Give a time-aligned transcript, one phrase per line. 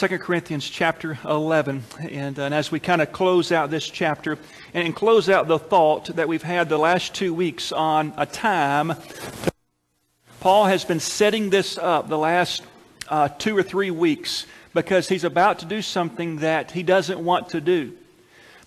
[0.00, 1.84] 2 Corinthians chapter 11.
[2.10, 4.38] And, uh, and as we kind of close out this chapter
[4.72, 8.94] and close out the thought that we've had the last two weeks on a time,
[10.40, 12.62] Paul has been setting this up the last
[13.10, 17.50] uh, two or three weeks because he's about to do something that he doesn't want
[17.50, 17.92] to do.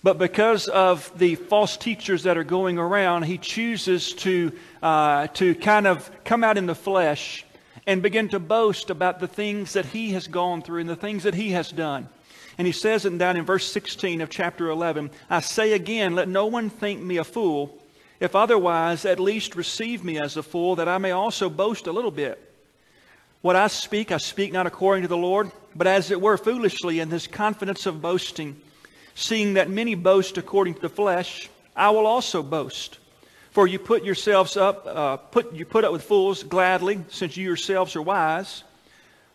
[0.04, 5.56] But because of the false teachers that are going around, he chooses to, uh, to
[5.56, 7.44] kind of come out in the flesh
[7.86, 11.24] and begin to boast about the things that he has gone through and the things
[11.24, 12.08] that he has done.
[12.56, 16.28] And he says it down in verse 16 of chapter 11 I say again, let
[16.28, 17.78] no one think me a fool.
[18.20, 21.92] If otherwise, at least receive me as a fool, that I may also boast a
[21.92, 22.40] little bit.
[23.42, 27.00] What I speak, I speak not according to the Lord, but as it were foolishly
[27.00, 28.58] in this confidence of boasting.
[29.14, 32.98] Seeing that many boast according to the flesh, I will also boast.
[33.54, 37.44] For you put yourselves up, uh, put, you put up with fools gladly, since you
[37.44, 38.64] yourselves are wise.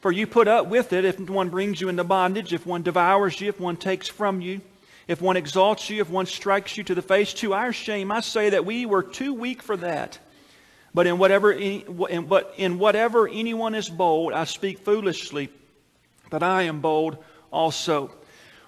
[0.01, 3.39] For you put up with it if one brings you into bondage, if one devours
[3.39, 4.59] you, if one takes from you,
[5.07, 7.33] if one exalts you, if one strikes you to the face.
[7.35, 10.19] To our shame, I say that we were too weak for that.
[10.93, 15.47] But in whatever, in, but in whatever anyone is bold, I speak foolishly,
[16.29, 18.13] but I am bold also.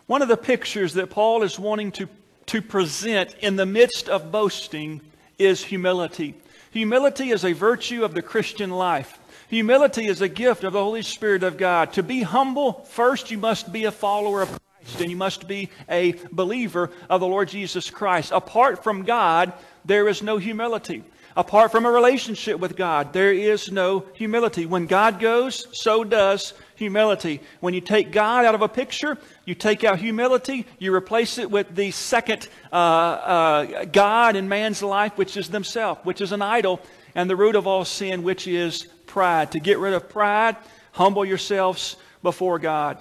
[0.08, 2.08] One of the pictures that Paul is wanting to,
[2.46, 5.02] to present in the midst of boasting
[5.42, 6.36] is humility.
[6.72, 9.20] Humility is a virtue of the Christian life.
[9.50, 11.94] Humility is a gift of the Holy Spirit of God.
[11.94, 15.70] To be humble, first you must be a follower of Christ and you must be
[15.90, 18.32] a believer of the Lord Jesus Christ.
[18.32, 19.52] Apart from God,
[19.84, 21.04] there is no humility.
[21.36, 24.66] Apart from a relationship with God, there is no humility.
[24.66, 27.40] When God goes, so does humility.
[27.62, 31.50] When you take God out of a picture, you take out humility, you replace it
[31.50, 36.42] with the second uh, uh, God in man's life, which is themselves, which is an
[36.42, 36.82] idol,
[37.16, 39.52] and the root of all sin, which is pride.
[39.54, 40.58] To get rid of pride,
[40.92, 42.98] humble yourselves before God.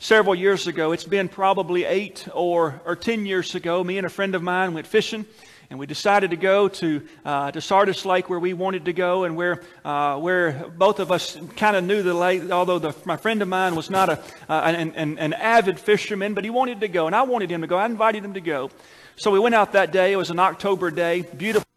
[0.00, 4.10] Several years ago, it's been probably eight or, or ten years ago, me and a
[4.10, 5.26] friend of mine went fishing
[5.70, 9.24] and we decided to go to, uh, to Sardis Lake where we wanted to go
[9.24, 13.18] and where, uh, where both of us kind of knew the lake, although the, my
[13.18, 14.18] friend of mine was not a,
[14.48, 17.60] uh, an, an, an avid fisherman, but he wanted to go, and I wanted him
[17.60, 17.76] to go.
[17.76, 18.70] I invited him to go.
[19.16, 20.12] So we went out that day.
[20.12, 21.22] It was an October day.
[21.36, 21.68] Beautiful,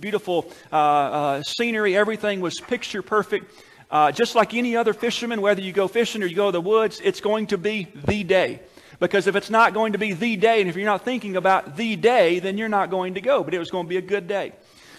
[0.00, 1.96] beautiful uh, uh, scenery.
[1.96, 3.52] Everything was picture perfect.
[3.90, 6.60] Uh, just like any other fisherman, whether you go fishing or you go to the
[6.60, 8.60] woods, it's going to be the day.
[9.04, 11.76] Because if it's not going to be the day, and if you're not thinking about
[11.76, 13.44] the day, then you're not going to go.
[13.44, 14.52] But it was going to be a good day.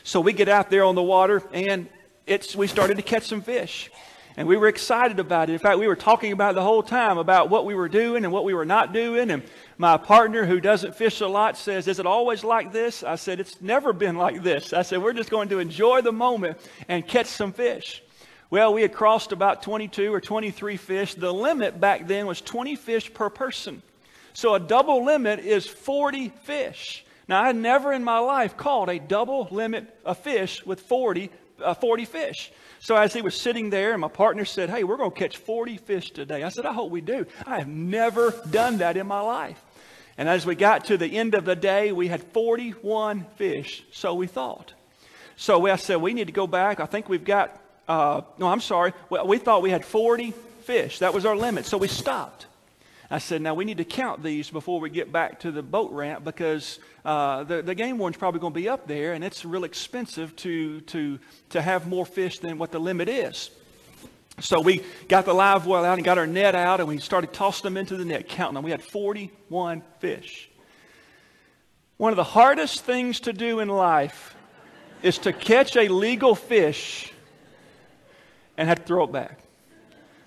[0.03, 1.89] So we get out there on the water, and
[2.27, 3.89] it's, we started to catch some fish.
[4.37, 5.53] And we were excited about it.
[5.53, 8.31] In fact, we were talking about the whole time about what we were doing and
[8.31, 9.31] what we were not doing.
[9.31, 9.41] And
[9.79, 13.01] my partner, who doesn't fish a lot, says, Is it always like this?
[13.01, 14.71] I said, It's never been like this.
[14.71, 18.03] I said, We're just going to enjoy the moment and catch some fish.
[18.51, 21.15] Well, we had crossed about 22 or 23 fish.
[21.15, 23.81] The limit back then was 20 fish per person.
[24.35, 27.05] So a double limit is 40 fish.
[27.27, 31.31] Now, I never in my life caught a double limit of fish with 40,
[31.63, 32.51] uh, 40 fish.
[32.79, 35.37] So as he was sitting there, and my partner said, Hey, we're going to catch
[35.37, 36.43] 40 fish today.
[36.43, 37.25] I said, I hope we do.
[37.47, 39.59] I have never done that in my life.
[40.17, 44.13] And as we got to the end of the day, we had 41 fish, so
[44.13, 44.73] we thought.
[45.35, 46.79] So I said, We need to go back.
[46.79, 48.93] I think we've got uh, no, I'm sorry.
[49.09, 50.31] Well, we thought we had 40
[50.63, 50.99] fish.
[50.99, 51.65] That was our limit.
[51.65, 52.47] So we stopped.
[53.15, 55.89] I said, now we need to count these before we get back to the boat
[55.93, 59.45] ramp because uh, the, the game warden's probably going to be up there and it's
[59.45, 61.17] real expensive to, to,
[61.51, 63.51] to have more fish than what the limit is.
[64.41, 67.31] So we got the live well out and got our net out and we started
[67.31, 68.65] tossing them into the net, counting them.
[68.65, 70.49] We had 41 fish.
[71.95, 74.35] One of the hardest things to do in life
[75.01, 77.13] is to catch a legal fish
[78.57, 79.44] and have to throw it back.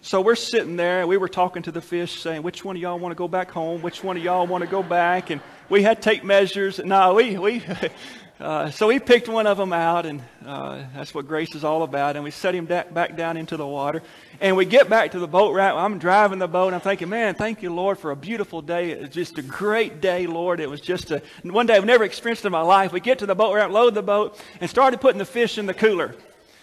[0.08, 2.80] So we're sitting there, and we were talking to the fish, saying, which one of
[2.80, 3.82] y'all want to go back home?
[3.82, 5.28] Which one of y'all want to go back?
[5.28, 6.78] And we had tape measures.
[6.82, 7.62] No, we, we
[8.40, 11.82] uh, so we picked one of them out, and uh, that's what grace is all
[11.82, 12.16] about.
[12.16, 14.02] And we set him da- back down into the water.
[14.40, 15.76] And we get back to the boat ramp.
[15.76, 18.92] I'm driving the boat, and I'm thinking, man, thank you, Lord, for a beautiful day.
[18.92, 20.60] It was just a great day, Lord.
[20.60, 22.92] It was just a, one day I've never experienced in my life.
[22.94, 25.66] We get to the boat ramp, load the boat, and started putting the fish in
[25.66, 26.14] the cooler.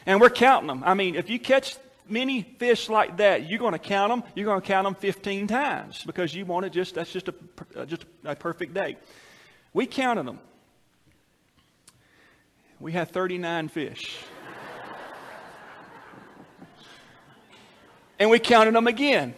[0.07, 0.81] And we're counting them.
[0.83, 1.75] I mean, if you catch
[2.07, 4.23] many fish like that, you're going to count them.
[4.35, 7.33] You're going to count them 15 times because you want to just, that's just a,
[7.75, 8.97] uh, just a perfect day.
[9.73, 10.39] We counted them.
[12.79, 14.17] We had 39 fish.
[18.19, 19.33] and we counted them again.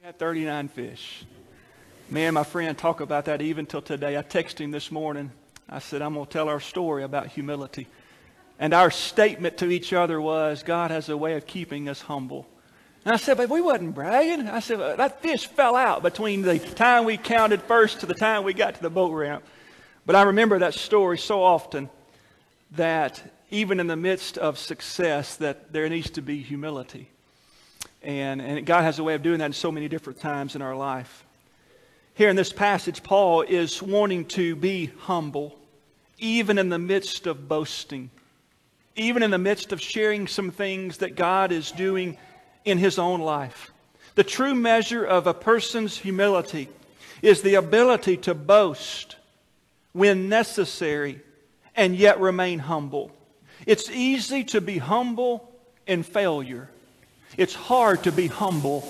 [0.00, 1.24] We had 39 fish.
[2.08, 4.16] Me and my friend talk about that even till today.
[4.16, 5.30] I texted him this morning.
[5.68, 7.86] I said, I'm going to tell our story about humility.
[8.60, 12.46] And our statement to each other was God has a way of keeping us humble.
[13.06, 14.46] And I said, but we wasn't bragging.
[14.46, 18.44] I said, that fish fell out between the time we counted first to the time
[18.44, 19.42] we got to the boat ramp.
[20.04, 21.88] But I remember that story so often
[22.72, 27.08] that even in the midst of success, that there needs to be humility.
[28.02, 30.60] And, and God has a way of doing that in so many different times in
[30.60, 31.24] our life.
[32.12, 35.58] Here in this passage, Paul is wanting to be humble,
[36.18, 38.10] even in the midst of boasting,
[38.96, 42.16] even in the midst of sharing some things that God is doing
[42.64, 43.70] in his own life.
[44.14, 46.68] The true measure of a person's humility
[47.22, 49.16] is the ability to boast
[49.92, 51.20] when necessary
[51.76, 53.12] and yet remain humble.
[53.66, 55.50] It's easy to be humble
[55.86, 56.68] in failure.
[57.36, 58.88] It's hard to be humble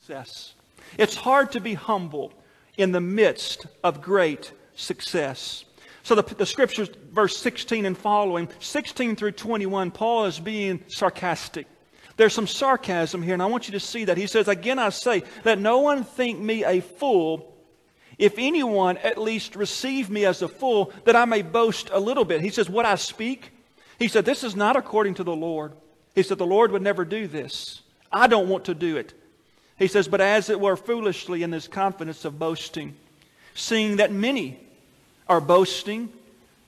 [0.00, 0.54] success.
[0.96, 2.32] It's hard to be humble
[2.78, 5.64] in the midst of great success.
[6.08, 11.66] So the, the scriptures, verse 16 and following, 16 through 21, Paul is being sarcastic.
[12.16, 14.16] There's some sarcasm here, and I want you to see that.
[14.16, 17.54] He says, Again, I say, let no one think me a fool.
[18.16, 22.24] If anyone at least receive me as a fool, that I may boast a little
[22.24, 22.40] bit.
[22.40, 23.50] He says, What I speak,
[23.98, 25.74] he said, This is not according to the Lord.
[26.14, 27.82] He said, The Lord would never do this.
[28.10, 29.12] I don't want to do it.
[29.78, 32.96] He says, But as it were foolishly in this confidence of boasting,
[33.52, 34.58] seeing that many
[35.28, 36.10] are boasting,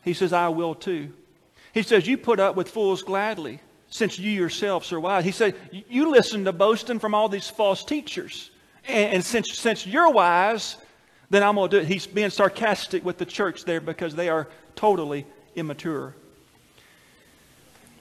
[0.02, 1.12] he says, I will too.
[1.72, 5.24] He says, You put up with fools gladly, since you yourselves are wise.
[5.24, 8.50] He said, You listen to boasting from all these false teachers.
[8.86, 10.76] And, and since, since you're wise,
[11.28, 11.88] then I'm going to do it.
[11.88, 16.14] He's being sarcastic with the church there because they are totally immature.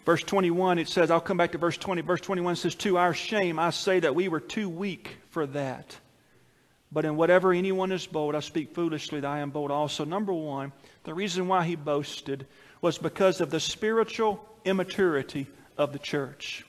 [0.05, 2.01] Verse 21, it says, I'll come back to verse 20.
[2.01, 5.95] Verse 21 says, To our shame, I say that we were too weak for that.
[6.91, 10.05] But in whatever anyone is bold, I speak foolishly that I am bold also.
[10.05, 10.71] Number one,
[11.03, 12.47] the reason why he boasted
[12.81, 15.47] was because of the spiritual immaturity
[15.77, 16.65] of the church.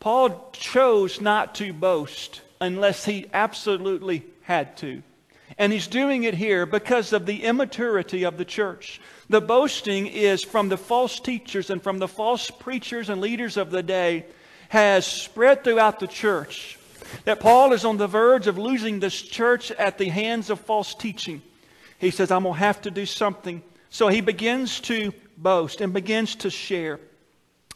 [0.00, 5.02] Paul chose not to boast unless he absolutely had to.
[5.58, 9.00] And he's doing it here because of the immaturity of the church.
[9.28, 13.70] The boasting is from the false teachers and from the false preachers and leaders of
[13.70, 14.26] the day
[14.68, 16.78] has spread throughout the church.
[17.24, 20.94] That Paul is on the verge of losing this church at the hands of false
[20.94, 21.42] teaching.
[21.98, 23.62] He says, I'm going to have to do something.
[23.90, 27.00] So he begins to boast and begins to share.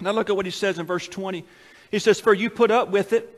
[0.01, 1.45] Now look at what he says in verse 20.
[1.91, 3.35] He says, For you put up with it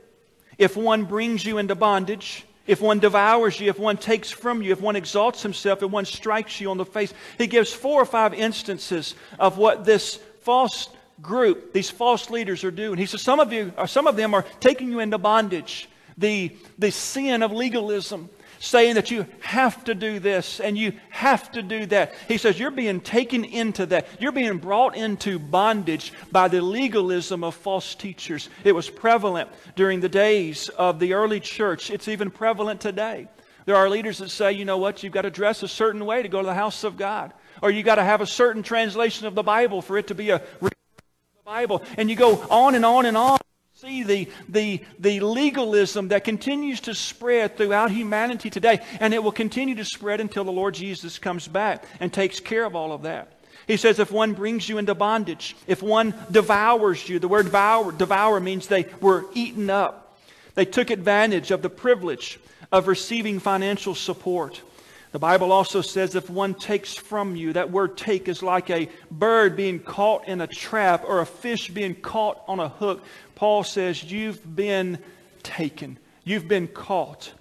[0.59, 4.71] if one brings you into bondage if one devours you, if one takes from you,
[4.71, 7.13] if one exalts himself, if one strikes you on the face.
[7.37, 10.89] He gives four or five instances of what this false
[11.23, 12.99] group, these false leaders are doing.
[12.99, 15.89] He says some of you, or some of them are taking you into bondage.
[16.19, 18.29] The, the sin of legalism,
[18.61, 22.13] saying that you have to do this and you have to do that.
[22.29, 24.07] He says you're being taken into that.
[24.21, 28.51] You're being brought into bondage by the legalism of false teachers.
[28.63, 33.29] It was prevalent during the days of the early church, it's even prevalent today.
[33.65, 36.23] There are leaders that say, you know what, you've got to dress a certain way
[36.23, 37.33] to go to the house of God.
[37.63, 40.31] Or you've got to have a certain translation of the Bible for it to be
[40.31, 40.43] a
[41.51, 41.83] Bible.
[41.99, 43.37] And you go on and on and on
[43.75, 49.33] see the, the, the legalism that continues to spread throughout humanity today, and it will
[49.33, 53.03] continue to spread until the Lord Jesus comes back and takes care of all of
[53.03, 53.33] that.
[53.67, 57.91] He says, if one brings you into bondage, if one devours you, the word devour,
[57.91, 60.17] devour means they were eaten up.
[60.55, 62.39] They took advantage of the privilege
[62.71, 64.61] of receiving financial support.
[65.13, 68.89] The Bible also says if one takes from you, that word take is like a
[69.11, 73.05] bird being caught in a trap or a fish being caught on a hook.
[73.35, 74.99] Paul says, You've been
[75.43, 77.33] taken, you've been caught.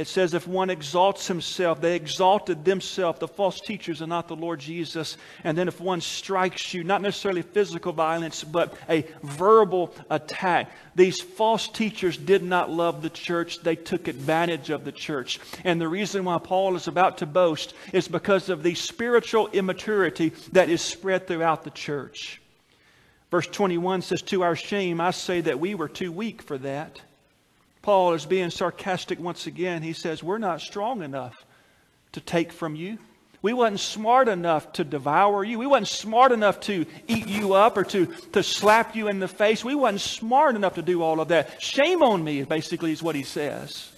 [0.00, 4.34] It says, if one exalts himself, they exalted themselves, the false teachers, and not the
[4.34, 5.18] Lord Jesus.
[5.44, 10.72] And then if one strikes you, not necessarily physical violence, but a verbal attack.
[10.94, 15.38] These false teachers did not love the church, they took advantage of the church.
[15.64, 20.30] And the reason why Paul is about to boast is because of the spiritual immaturity
[20.52, 22.40] that is spread throughout the church.
[23.30, 27.02] Verse 21 says, To our shame, I say that we were too weak for that.
[27.82, 29.82] Paul is being sarcastic once again.
[29.82, 31.44] He says, We're not strong enough
[32.12, 32.98] to take from you.
[33.42, 35.58] We wasn't smart enough to devour you.
[35.58, 39.28] We wasn't smart enough to eat you up or to, to slap you in the
[39.28, 39.64] face.
[39.64, 41.62] We wasn't smart enough to do all of that.
[41.62, 43.90] Shame on me, basically, is what he says.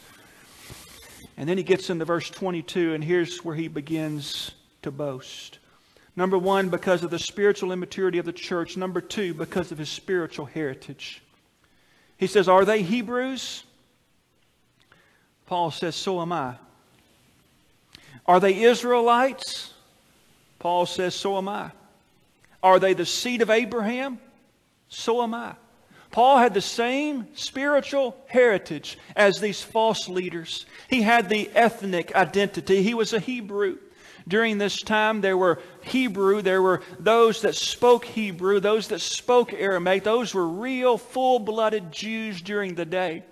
[1.37, 5.59] And then he gets into verse 22, and here's where he begins to boast.
[6.15, 8.77] Number one, because of the spiritual immaturity of the church.
[8.77, 11.21] Number two, because of his spiritual heritage.
[12.17, 13.65] He says, Are they Hebrews?
[15.53, 16.55] Paul says, So am I.
[18.25, 19.75] Are they Israelites?
[20.59, 21.73] Paul says, So am I.
[22.63, 24.19] Are they the seed of Abraham?
[24.89, 25.55] So am I.
[26.11, 30.65] Paul had the same spiritual heritage as these false leaders.
[30.89, 32.83] He had the ethnic identity.
[32.83, 33.77] He was a Hebrew.
[34.27, 39.53] During this time, there were Hebrew, there were those that spoke Hebrew, those that spoke
[39.53, 40.03] Aramaic.
[40.03, 43.25] Those were real, full blooded Jews during the day.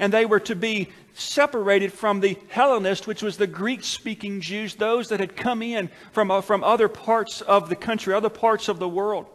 [0.00, 4.74] And they were to be separated from the Hellenist, which was the Greek speaking Jews,
[4.74, 8.68] those that had come in from, uh, from other parts of the country, other parts
[8.68, 9.26] of the world.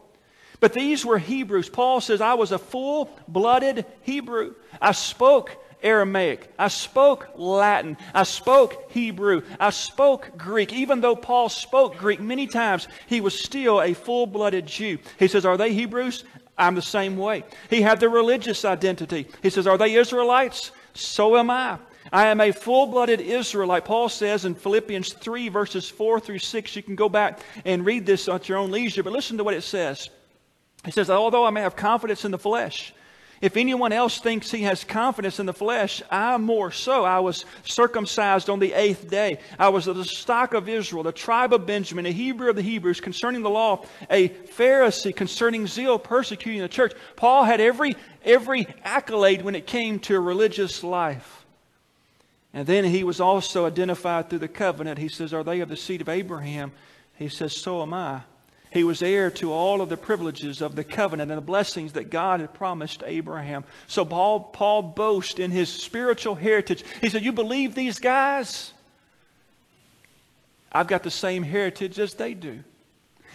[0.60, 1.70] But these were Hebrews.
[1.70, 4.56] Paul says, I was a full blooded Hebrew.
[4.82, 6.50] I spoke Aramaic.
[6.58, 7.98] I spoke Latin.
[8.14, 9.42] I spoke Hebrew.
[9.60, 10.72] I spoke Greek.
[10.72, 15.00] Even though Paul spoke Greek many times, he was still a full blooded Jew.
[15.20, 16.24] He says, Are they Hebrews?
[16.58, 17.44] I'm the same way.
[17.70, 19.28] He had the religious identity.
[19.42, 20.72] He says, Are they Israelites?
[20.94, 21.80] So am I.
[22.12, 23.86] I am a full blooded Israelite.
[23.86, 26.76] Paul says in Philippians 3, verses 4 through 6.
[26.76, 29.54] You can go back and read this at your own leisure, but listen to what
[29.54, 30.10] it says.
[30.86, 32.94] He says, Although I may have confidence in the flesh,
[33.44, 37.04] if anyone else thinks he has confidence in the flesh, I more so.
[37.04, 39.38] I was circumcised on the eighth day.
[39.60, 42.62] I was of the stock of Israel, the tribe of Benjamin, a Hebrew of the
[42.62, 46.94] Hebrews, concerning the law, a Pharisee, concerning zeal, persecuting the church.
[47.18, 51.46] Paul had every, every accolade when it came to religious life.
[52.54, 55.00] And then he was also identified through the covenant.
[55.00, 56.72] He says, Are they of the seed of Abraham?
[57.16, 58.22] He says, So am I.
[58.74, 62.10] He was heir to all of the privileges of the covenant and the blessings that
[62.10, 63.66] God had promised Abraham.
[63.86, 66.84] So Paul, Paul boasts in his spiritual heritage.
[67.00, 68.74] He said, You believe these guys?
[70.72, 72.64] I've got the same heritage as they do.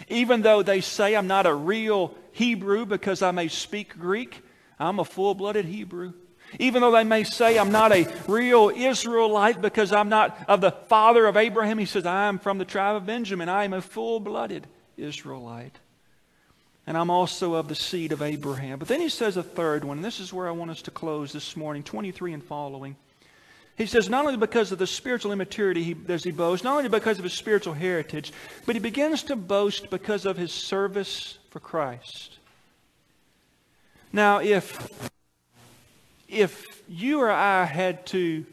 [0.09, 4.43] Even though they say I'm not a real Hebrew because I may speak Greek,
[4.79, 6.15] I'm a full blooded Hebrew.
[6.59, 10.73] Even though they may say I'm not a real Israelite because I'm not of the
[10.73, 13.49] father of Abraham, he says, I am from the tribe of Benjamin.
[13.49, 14.67] I am a full blooded
[14.99, 15.77] Israelite.
[16.87, 18.79] And I'm also of the seed of Abraham.
[18.79, 19.99] But then he says a third one.
[19.99, 22.97] and This is where I want us to close this morning, 23 and following.
[23.77, 26.89] He says, not only because of the spiritual immaturity he, does he boast, not only
[26.89, 28.33] because of his spiritual heritage,
[28.67, 32.39] but he begins to boast because of his service for Christ.
[34.13, 35.11] Now, if,
[36.27, 38.47] if you or I had to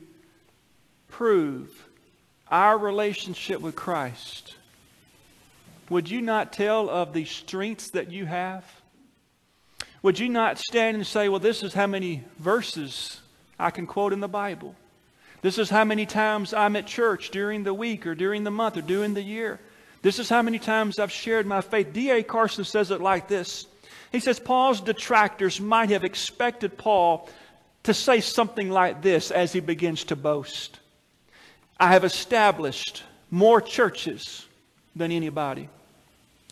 [1.08, 1.88] prove
[2.52, 4.56] our relationship with Christ,
[5.90, 8.66] would you not tell of the strengths that you have?
[10.02, 13.22] Would you not stand and say, Well, this is how many verses
[13.60, 14.76] I can quote in the Bible?
[15.42, 18.78] This is how many times I'm at church during the week or during the month
[18.78, 19.60] or during the year.
[20.02, 21.94] This is how many times I've shared my faith.
[21.94, 22.24] D.A.
[22.24, 23.68] Carson says it like this
[24.12, 27.30] He says, Paul's detractors might have expected Paul
[27.84, 30.80] to say something like this as he begins to boast
[31.80, 34.46] I have established more churches
[34.96, 35.70] than anybody.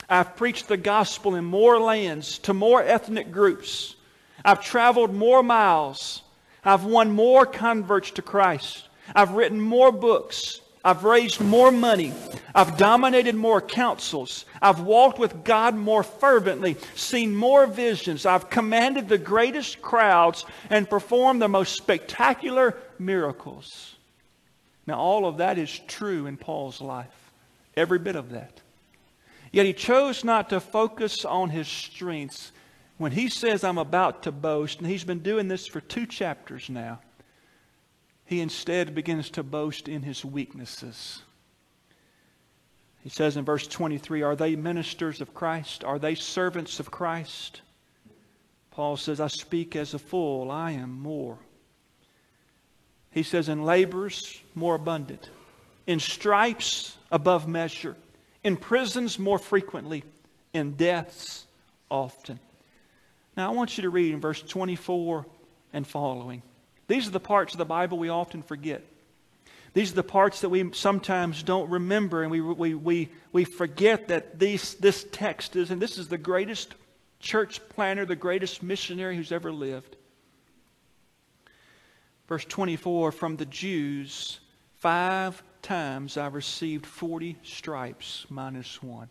[0.09, 3.95] I've preached the gospel in more lands to more ethnic groups.
[4.43, 6.21] I've traveled more miles.
[6.63, 8.87] I've won more converts to Christ.
[9.15, 10.61] I've written more books.
[10.85, 12.13] I've raised more money.
[12.53, 14.43] I've dominated more councils.
[14.61, 18.25] I've walked with God more fervently, seen more visions.
[18.25, 23.95] I've commanded the greatest crowds and performed the most spectacular miracles.
[24.85, 27.22] Now, all of that is true in Paul's life.
[27.75, 28.61] Every bit of that.
[29.51, 32.51] Yet he chose not to focus on his strengths.
[32.97, 36.69] When he says, I'm about to boast, and he's been doing this for two chapters
[36.69, 36.99] now,
[38.25, 41.21] he instead begins to boast in his weaknesses.
[43.01, 45.83] He says in verse 23 Are they ministers of Christ?
[45.83, 47.61] Are they servants of Christ?
[48.71, 51.37] Paul says, I speak as a fool, I am more.
[53.11, 55.29] He says, In labors, more abundant,
[55.87, 57.95] in stripes, above measure
[58.43, 60.03] in prisons more frequently,
[60.53, 61.45] in deaths
[61.89, 62.39] often.
[63.37, 65.25] Now, I want you to read in verse 24
[65.71, 66.43] and following.
[66.87, 68.83] These are the parts of the Bible we often forget.
[69.73, 74.09] These are the parts that we sometimes don't remember, and we, we, we, we forget
[74.09, 76.75] that these, this text is, and this is the greatest
[77.19, 79.95] church planner, the greatest missionary who's ever lived.
[82.27, 84.39] Verse 24 From the Jews,
[84.75, 89.09] five times I received 40 stripes minus one.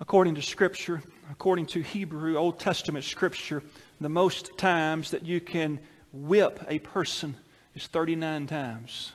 [0.00, 3.62] According to Scripture, according to Hebrew Old Testament Scripture,
[4.00, 5.78] the most times that you can
[6.12, 7.36] whip a person
[7.74, 9.12] is 39 times.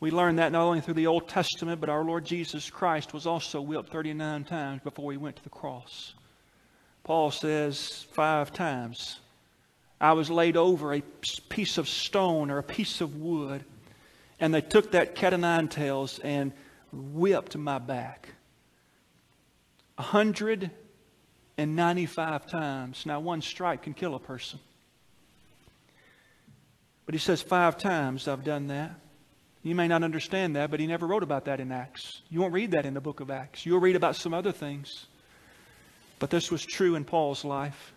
[0.00, 3.26] We learn that not only through the Old Testament, but our Lord Jesus Christ was
[3.26, 6.14] also whipped 39 times before he went to the cross.
[7.02, 9.18] Paul says five times.
[10.00, 11.02] I was laid over a
[11.48, 13.64] piece of stone or a piece of wood.
[14.40, 16.52] And they took that cat o' nine tails and
[16.92, 18.28] whipped my back.
[19.96, 20.70] 120
[21.56, 23.04] and 95 times.
[23.04, 24.60] Now, one strike can kill a person.
[27.04, 28.92] But he says, Five times I've done that.
[29.62, 32.22] You may not understand that, but he never wrote about that in Acts.
[32.30, 33.66] You won't read that in the book of Acts.
[33.66, 35.06] You'll read about some other things.
[36.20, 37.92] But this was true in Paul's life.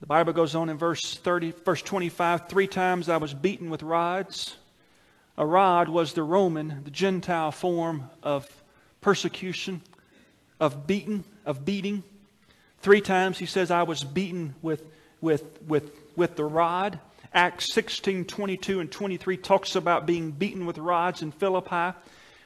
[0.00, 3.82] The Bible goes on in verse 30, verse 25, three times I was beaten with
[3.82, 4.56] rods.
[5.38, 8.48] A rod was the Roman, the Gentile form of
[9.00, 9.82] persecution,
[10.58, 12.02] of beaten, of beating.
[12.80, 14.84] Three times he says I was beaten with,
[15.20, 17.00] with, with, with the rod.
[17.34, 21.96] Acts 16, 22 and 23 talks about being beaten with rods in Philippi.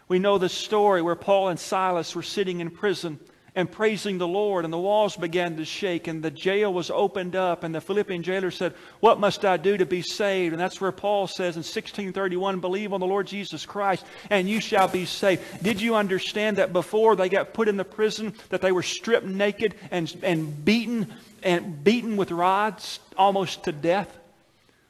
[0.08, 3.20] We know the story where Paul and Silas were sitting in prison
[3.60, 7.36] and praising the Lord, and the walls began to shake, and the jail was opened
[7.36, 10.52] up, and the Philippian jailer said, What must I do to be saved?
[10.52, 14.60] And that's where Paul says in 1631, Believe on the Lord Jesus Christ, and you
[14.60, 15.42] shall be saved.
[15.62, 19.26] Did you understand that before they got put in the prison, that they were stripped
[19.26, 21.12] naked and, and beaten
[21.42, 24.18] and beaten with rods almost to death?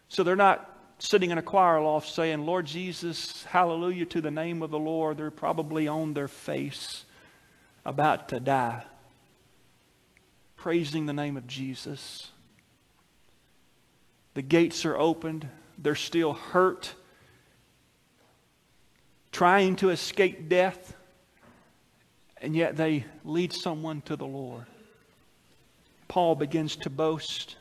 [0.08, 0.66] So they're not
[0.98, 5.16] sitting in a choir loft saying, Lord Jesus, hallelujah to the name of the Lord.
[5.18, 7.04] They're probably on their face
[7.84, 8.84] about to die,
[10.56, 12.30] praising the name of Jesus.
[14.34, 16.94] The gates are opened, they're still hurt,
[19.32, 20.94] trying to escape death,
[22.38, 24.66] and yet they lead someone to the Lord.
[26.08, 27.56] Paul begins to boast.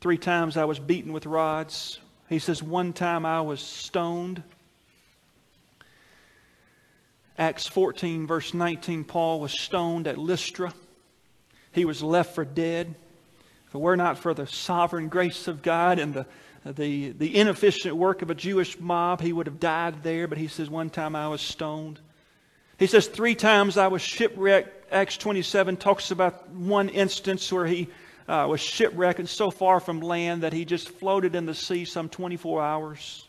[0.00, 1.98] Three times I was beaten with rods.
[2.28, 4.42] He says, One time I was stoned.
[7.38, 10.74] Acts 14, verse 19, Paul was stoned at Lystra.
[11.72, 12.94] He was left for dead.
[13.68, 16.26] If it were not for the sovereign grace of God and the,
[16.64, 20.26] the, the inefficient work of a Jewish mob, he would have died there.
[20.26, 22.00] But he says, One time I was stoned.
[22.78, 24.92] He says, Three times I was shipwrecked.
[24.92, 27.88] Acts 27 talks about one instance where he
[28.26, 31.84] uh, was shipwrecked and so far from land that he just floated in the sea
[31.84, 33.28] some 24 hours.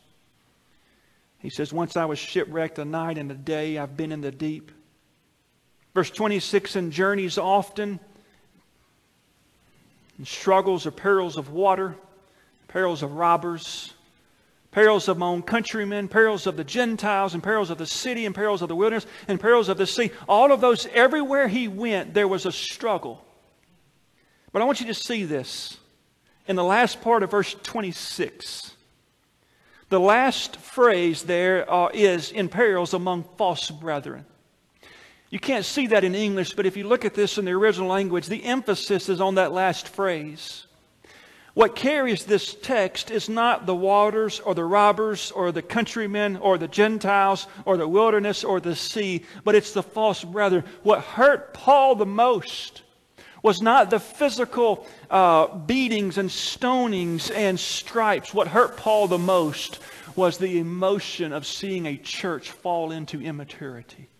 [1.41, 4.31] He says, Once I was shipwrecked a night and a day, I've been in the
[4.31, 4.71] deep.
[5.93, 7.99] Verse 26 In journeys often,
[10.23, 11.95] struggles or perils of water,
[12.67, 13.93] perils of robbers,
[14.69, 18.35] perils of my own countrymen, perils of the Gentiles, and perils of the city, and
[18.35, 20.11] perils of the wilderness, and perils of the sea.
[20.29, 23.25] All of those, everywhere he went, there was a struggle.
[24.53, 25.77] But I want you to see this
[26.47, 28.75] in the last part of verse 26.
[29.91, 34.25] The last phrase there uh, is in perils among false brethren.
[35.29, 37.89] You can't see that in English, but if you look at this in the original
[37.89, 40.65] language, the emphasis is on that last phrase.
[41.55, 46.57] What carries this text is not the waters or the robbers or the countrymen or
[46.57, 50.63] the Gentiles or the wilderness or the sea, but it's the false brethren.
[50.83, 52.83] What hurt Paul the most
[53.41, 58.33] was not the physical uh, beatings and stonings and stripes.
[58.33, 59.79] What hurt Paul the most
[60.15, 64.10] was the emotion of seeing a church fall into immaturity.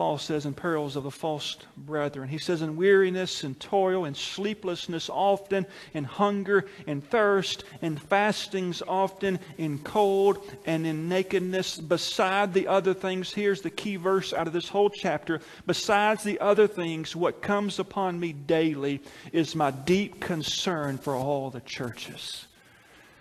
[0.00, 2.26] Paul says in perils of the false brethren.
[2.26, 8.80] He says in weariness and toil and sleeplessness often, in hunger and thirst, in fastings
[8.80, 11.76] often, in cold and in nakedness.
[11.76, 15.42] Beside the other things, here's the key verse out of this whole chapter.
[15.66, 19.02] Besides the other things, what comes upon me daily
[19.34, 22.46] is my deep concern for all the churches.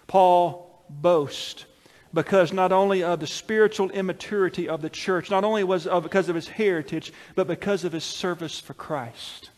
[0.08, 1.66] Paul boasts
[2.14, 6.30] because not only of the spiritual immaturity of the church, not only was of, because
[6.30, 9.52] of his heritage, but because of his service for Christ.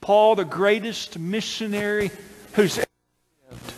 [0.00, 2.10] Paul, the greatest missionary
[2.52, 2.86] who's ever
[3.50, 3.72] lived,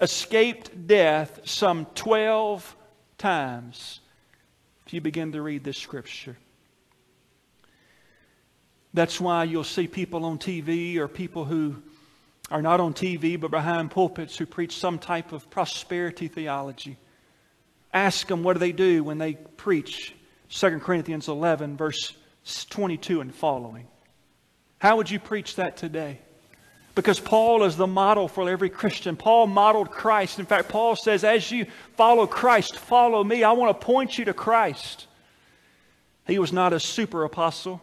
[0.00, 2.76] escaped death some 12
[3.18, 4.00] times
[4.86, 6.36] if you begin to read this scripture.
[8.94, 11.76] That's why you'll see people on TV or people who
[12.50, 16.98] are not on TV but behind pulpits who preach some type of prosperity theology.
[17.92, 20.14] Ask them what do they do when they preach
[20.50, 22.14] 2 Corinthians 11, verse
[22.70, 23.86] 22 and following.
[24.78, 26.18] How would you preach that today?
[26.94, 29.16] Because Paul is the model for every Christian.
[29.16, 30.38] Paul modeled Christ.
[30.38, 33.44] In fact, Paul says, as you follow Christ, follow me.
[33.44, 35.06] I want to point you to Christ.
[36.26, 37.80] He was not a super apostle.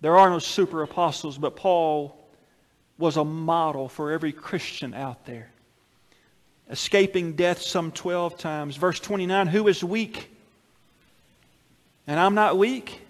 [0.00, 2.16] There are no super apostles, but Paul
[2.98, 5.50] was a model for every Christian out there
[6.70, 8.76] escaping death some 12 times.
[8.76, 10.30] Verse 29 Who is weak?
[12.06, 13.02] And I'm not weak.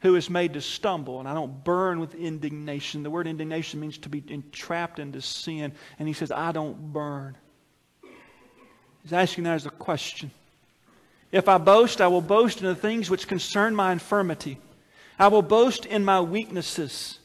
[0.00, 1.20] Who is made to stumble?
[1.20, 3.02] And I don't burn with indignation.
[3.02, 5.72] The word indignation means to be entrapped into sin.
[5.98, 7.36] And he says, I don't burn.
[9.02, 10.32] He's asking that as a question.
[11.30, 14.58] If I boast, I will boast in the things which concern my infirmity.
[15.18, 17.18] I will boast in my weaknesses.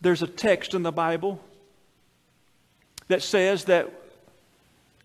[0.00, 1.40] There's a text in the Bible
[3.08, 3.90] that says that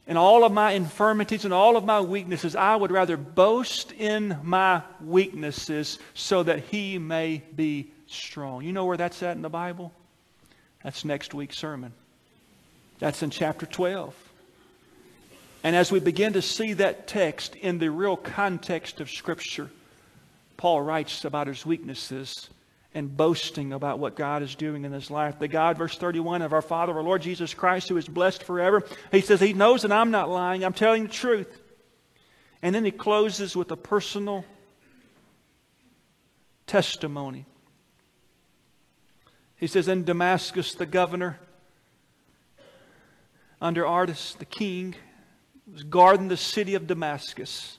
[0.08, 4.38] in all of my infirmities and all of my weaknesses, I would rather boast in
[4.44, 8.64] my weaknesses so that he may be strong.
[8.64, 9.94] You know where that's at in the Bible?
[10.84, 11.94] That's next week's sermon.
[13.00, 14.16] That's in chapter 12.
[15.64, 19.70] And as we begin to see that text in the real context of Scripture,
[20.58, 22.50] Paul writes about his weaknesses
[22.93, 25.39] and boasting about what God is doing in his life.
[25.39, 28.84] The God, verse 31, of our Father, our Lord Jesus Christ, who is blessed forever,
[29.12, 30.63] he says, He knows that I'm not lying.
[30.63, 31.62] I'm telling the truth.
[32.62, 34.45] And then he closes with a personal
[36.67, 37.45] testimony.
[39.56, 41.39] He says, In Damascus, the governor,
[43.62, 44.95] under Aretas, the king,
[45.71, 47.77] was guarding the city of Damascus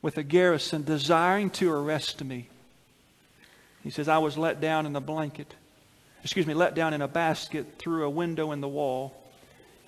[0.00, 2.48] with a garrison desiring to arrest me.
[3.82, 5.54] He says, I was let down in a blanket,
[6.22, 9.14] excuse me, let down in a basket through a window in the wall,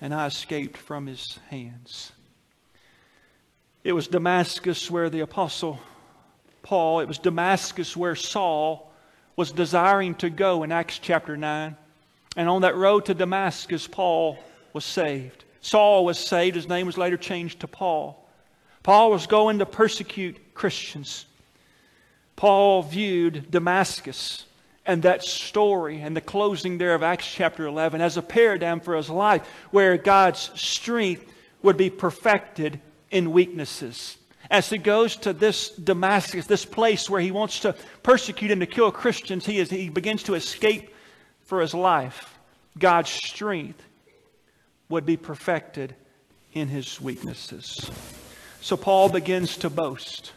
[0.01, 2.11] and I escaped from his hands.
[3.83, 5.79] It was Damascus where the apostle
[6.65, 8.91] Paul, it was Damascus where Saul
[9.35, 11.77] was desiring to go in Acts chapter 9.
[12.35, 14.39] And on that road to Damascus, Paul
[14.73, 15.43] was saved.
[15.61, 16.55] Saul was saved.
[16.55, 18.27] His name was later changed to Paul.
[18.81, 21.27] Paul was going to persecute Christians.
[22.35, 24.45] Paul viewed Damascus
[24.85, 28.95] and that story and the closing there of Acts chapter 11 as a paradigm for
[28.95, 31.25] his life where God's strength
[31.61, 34.17] would be perfected in weaknesses.
[34.51, 38.67] As he goes to this Damascus, this place where he wants to persecute and to
[38.67, 40.93] kill Christians, he, is, he begins to escape
[41.41, 42.37] for his life.
[42.77, 43.81] God's strength
[44.89, 45.95] would be perfected
[46.53, 47.89] in his weaknesses.
[48.61, 50.33] So Paul begins to boast.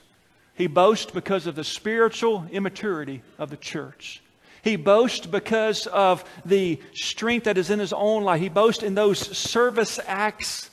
[0.58, 4.20] He boasts because of the spiritual immaturity of the church.
[4.62, 8.40] He boasts because of the strength that is in his own life.
[8.40, 10.68] He boasts in those service acts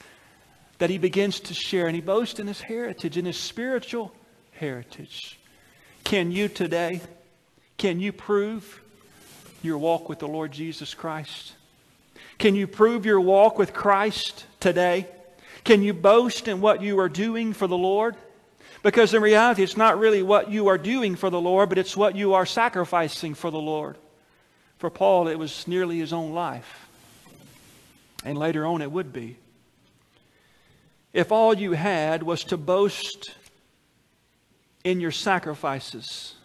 [0.80, 1.86] that he begins to share.
[1.86, 4.12] And he boasts in his heritage, in his spiritual
[4.54, 5.39] heritage.
[6.04, 7.00] Can you today,
[7.78, 8.82] can you prove
[9.62, 11.54] your walk with the Lord Jesus Christ?
[12.39, 15.06] Can you prove your walk with Christ today?
[15.63, 18.15] Can you boast in what you are doing for the Lord?
[18.86, 21.98] Because in reality, it's not really what you are doing for the Lord, but it's
[21.98, 23.98] what you are sacrificing for the Lord.
[24.78, 26.88] For Paul, it was nearly his own life.
[28.24, 29.38] And later on, it would be.
[31.13, 33.32] If all you had was to boast
[34.84, 36.36] in your sacrifices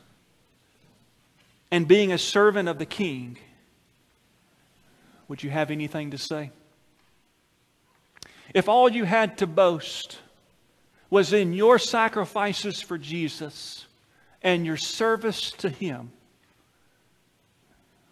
[1.71, 3.37] and being a servant of the king,
[5.29, 6.53] would you have anything to say?
[8.55, 10.17] If all you had to boast
[11.11, 13.85] was in your sacrifices for Jesus
[14.43, 16.13] and your service to Him,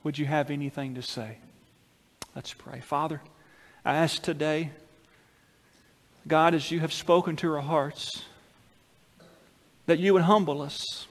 [0.03, 1.39] would you have anything to say?
[2.35, 2.81] Let's pray.
[2.81, 3.21] Father,
[3.85, 4.71] I ask today,
[6.27, 8.25] God, as you have spoken to our hearts,
[9.87, 11.07] that you would humble us.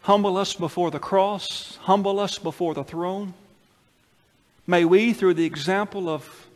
[0.00, 3.34] Humble us before the cross, humble us before the throne.
[4.66, 6.48] May we, through the example of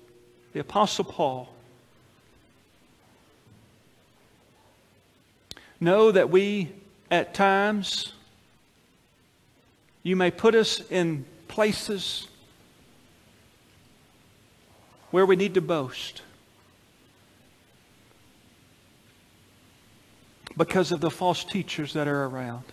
[0.53, 1.49] the Apostle Paul,
[5.79, 6.73] Know that we,
[7.11, 8.13] at times,
[10.03, 12.29] you may put us in places
[15.11, 16.23] where we need to boast
[20.57, 22.65] because of the false teachers that are around.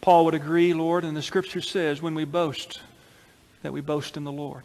[0.00, 2.80] Paul would agree, Lord, and the scripture says when we boast,
[3.62, 4.64] that we boast in the Lord.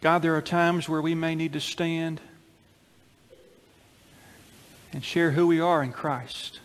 [0.00, 2.20] God, there are times where we may need to stand
[4.92, 6.60] and share who we are in Christ,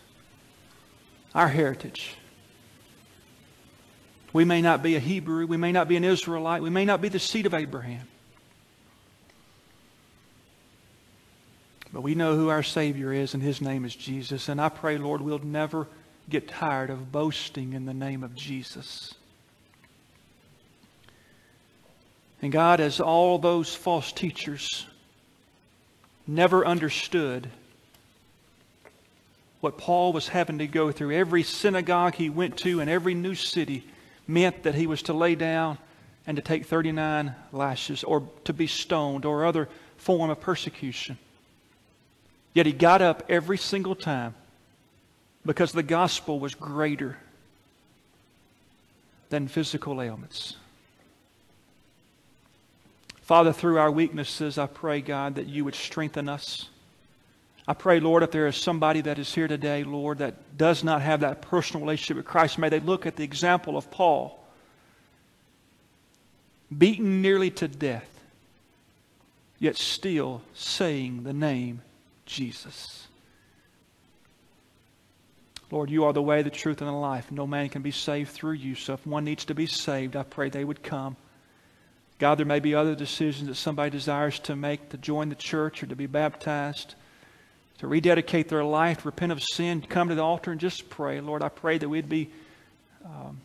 [1.34, 2.16] our heritage.
[4.32, 7.00] We may not be a Hebrew, we may not be an Israelite, we may not
[7.00, 8.08] be the seed of Abraham.
[11.92, 14.48] But we know who our Savior is, and His name is Jesus.
[14.48, 15.86] And I pray, Lord, we'll never
[16.28, 19.14] get tired of boasting in the name of Jesus.
[22.46, 24.86] And God, as all those false teachers
[26.28, 27.50] never understood
[29.60, 33.34] what Paul was having to go through, every synagogue he went to and every new
[33.34, 33.84] city
[34.28, 35.78] meant that he was to lay down
[36.24, 41.18] and to take 39 lashes or to be stoned or other form of persecution.
[42.54, 44.36] Yet he got up every single time
[45.44, 47.18] because the gospel was greater
[49.30, 50.54] than physical ailments.
[53.26, 56.68] Father, through our weaknesses, I pray, God, that you would strengthen us.
[57.66, 61.02] I pray, Lord, if there is somebody that is here today, Lord, that does not
[61.02, 64.40] have that personal relationship with Christ, may they look at the example of Paul,
[66.78, 68.08] beaten nearly to death,
[69.58, 71.82] yet still saying the name
[72.26, 73.08] Jesus.
[75.72, 77.32] Lord, you are the way, the truth, and the life.
[77.32, 78.76] No man can be saved through you.
[78.76, 81.16] So if one needs to be saved, I pray they would come.
[82.18, 85.82] God, there may be other decisions that somebody desires to make to join the church
[85.82, 86.94] or to be baptized
[87.78, 91.20] to rededicate their life, repent of sin, come to the altar and just pray.
[91.20, 92.30] Lord, I pray that we'd be
[93.04, 93.40] um,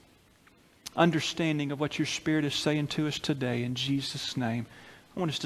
[0.95, 4.65] understanding of what your Spirit is saying to us today in Jesus' name.
[5.15, 5.39] I want us to